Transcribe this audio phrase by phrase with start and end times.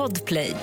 [0.00, 0.56] Podplay.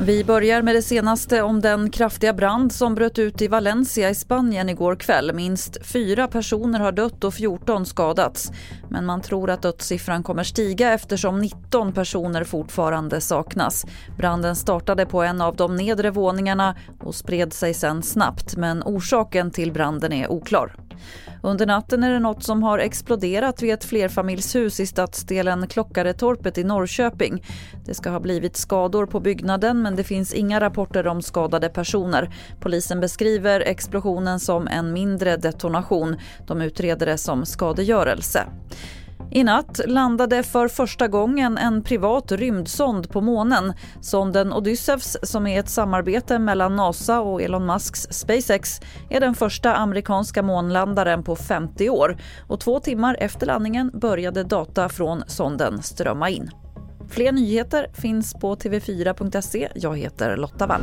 [0.00, 4.14] Vi börjar med det senaste om den kraftiga brand som bröt ut i Valencia i
[4.14, 5.34] Spanien igår kväll.
[5.34, 8.52] Minst fyra personer har dött och 14 skadats.
[8.88, 13.86] Men man tror att dödssiffran kommer stiga eftersom 19 personer fortfarande saknas.
[14.18, 19.50] Branden startade på en av de nedre våningarna och spred sig sen snabbt men orsaken
[19.50, 20.76] till branden är oklar.
[21.42, 26.64] Under natten är det något som har exploderat vid ett flerfamiljshus i stadsdelen Klockaretorpet i
[26.64, 27.44] Norrköping.
[27.84, 32.34] Det ska ha blivit skador på byggnaden men det finns inga rapporter om skadade personer.
[32.60, 36.16] Polisen beskriver explosionen som en mindre detonation.
[36.46, 38.46] De utreder det som skadegörelse.
[39.34, 43.72] I natt landade för första gången en privat rymdsond på månen.
[44.00, 49.74] Sonden Odysseus, som är ett samarbete mellan NASA och Elon Musks SpaceX, är den första
[49.74, 52.16] amerikanska månlandaren på 50 år.
[52.48, 56.50] Och två timmar efter landningen började data från sonden strömma in.
[57.10, 59.68] Fler nyheter finns på tv4.se.
[59.74, 60.82] Jag heter Lotta Wall.